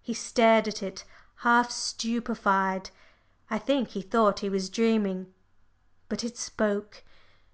He 0.00 0.14
stared 0.14 0.66
at 0.66 0.82
it 0.82 1.04
half 1.40 1.70
stupefied. 1.70 2.88
I 3.50 3.58
think 3.58 3.88
he 3.90 4.00
thought 4.00 4.40
he 4.40 4.48
was 4.48 4.70
dreaming. 4.70 5.34
But 6.08 6.24
it 6.24 6.38
spoke. 6.38 7.04